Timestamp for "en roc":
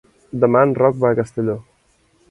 0.69-0.97